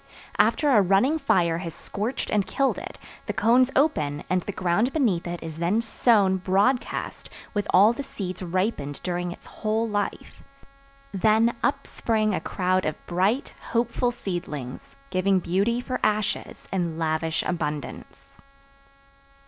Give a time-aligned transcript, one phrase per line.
[0.39, 4.91] After a running fire has scorched and killed it the cones open and the ground
[4.93, 10.41] beneath it is then sown broadcast with all the seeds ripened during its whole life.
[11.13, 17.43] Then up spring a crowd of bright, hopeful seedlings, giving beauty for ashes in lavish
[17.43, 18.39] abundance.